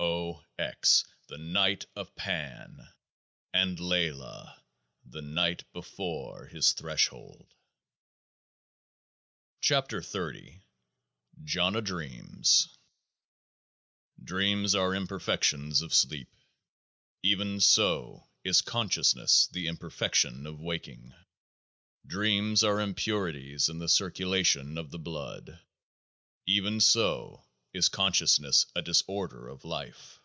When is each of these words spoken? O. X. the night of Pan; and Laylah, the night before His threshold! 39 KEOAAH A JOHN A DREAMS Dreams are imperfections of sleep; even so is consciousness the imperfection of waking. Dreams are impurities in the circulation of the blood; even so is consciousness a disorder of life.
O. 0.00 0.42
X. 0.58 1.04
the 1.28 1.38
night 1.38 1.86
of 1.96 2.14
Pan; 2.14 2.88
and 3.52 3.78
Laylah, 3.78 4.60
the 5.04 5.22
night 5.22 5.64
before 5.72 6.46
His 6.46 6.72
threshold! 6.72 7.48
39 9.62 9.82
KEOAAH 9.92 10.56
A 10.58 10.64
JOHN 11.44 11.76
A 11.76 11.80
DREAMS 11.80 12.76
Dreams 14.22 14.74
are 14.74 14.94
imperfections 14.94 15.80
of 15.80 15.94
sleep; 15.94 16.28
even 17.22 17.60
so 17.60 18.28
is 18.44 18.60
consciousness 18.60 19.46
the 19.52 19.66
imperfection 19.68 20.46
of 20.46 20.60
waking. 20.60 21.14
Dreams 22.06 22.62
are 22.62 22.80
impurities 22.80 23.68
in 23.68 23.78
the 23.78 23.88
circulation 23.88 24.76
of 24.76 24.90
the 24.90 24.98
blood; 25.00 25.60
even 26.46 26.80
so 26.80 27.44
is 27.72 27.88
consciousness 27.88 28.64
a 28.76 28.82
disorder 28.82 29.48
of 29.48 29.64
life. 29.64 30.20